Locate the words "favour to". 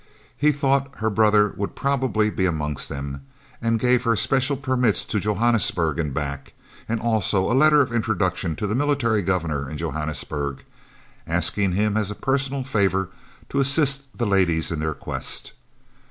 12.63-13.59